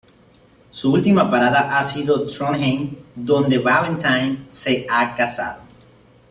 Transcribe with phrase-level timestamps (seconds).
[0.71, 5.61] Su última parada ha sido Trondheim, donde Valentine se ha casado.